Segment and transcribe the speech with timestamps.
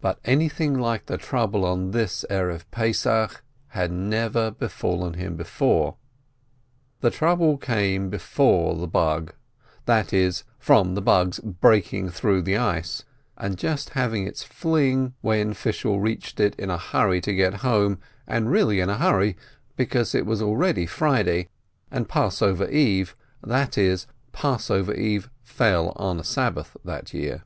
[0.00, 5.96] But anything like the trouble on this Passover Eve had never befallen him before.
[7.00, 9.34] The trouble came from the Bug,
[9.84, 13.04] that is, from the Bug's breaking through the ice,
[13.36, 17.98] and just having its fling when Fishel reached it in a hurry to get home,
[18.26, 19.36] and really in a hurry,
[19.76, 21.50] because it was already Friday
[21.90, 23.14] and Passover Eve,
[23.46, 27.42] that is, Passover eve fell on a Sab bath that year.